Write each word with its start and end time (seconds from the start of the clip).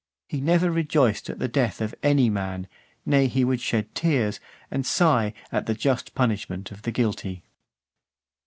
He 0.27 0.41
never 0.41 0.71
rejoiced 0.71 1.29
at 1.29 1.37
the 1.37 1.47
death 1.47 1.79
of 1.79 1.93
any 2.01 2.27
man; 2.27 2.65
nay 3.05 3.27
he 3.27 3.45
would 3.45 3.61
shed 3.61 3.93
tears, 3.93 4.39
and 4.71 4.83
sigh, 4.83 5.31
at 5.51 5.67
the 5.67 5.75
just 5.75 6.15
punishment 6.15 6.71
of 6.71 6.81
the 6.81 6.91
guilty. 6.91 7.43